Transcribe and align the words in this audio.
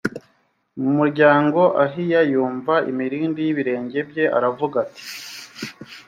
muryango 0.95 1.61
ahiya 1.83 2.21
yumva 2.31 2.73
imirindi 2.91 3.39
y 3.43 3.51
ibirenge 3.53 3.97
bye 4.09 4.25
aravuga 4.37 4.75
ati 4.85 5.03